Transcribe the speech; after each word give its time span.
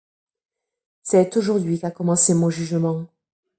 C’est 1.03 1.37
aujourd’hui 1.37 1.77
qu’a 1.79 1.91
commencé 1.91 2.33
mon 2.33 2.49
jugement. 2.49 3.05